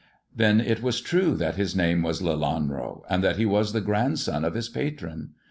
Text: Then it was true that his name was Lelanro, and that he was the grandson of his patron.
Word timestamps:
Then 0.35 0.59
it 0.59 0.81
was 0.81 0.99
true 0.99 1.35
that 1.35 1.57
his 1.57 1.75
name 1.75 2.01
was 2.01 2.23
Lelanro, 2.23 3.03
and 3.07 3.23
that 3.23 3.37
he 3.37 3.45
was 3.45 3.71
the 3.71 3.81
grandson 3.81 4.43
of 4.43 4.55
his 4.55 4.67
patron. 4.67 5.35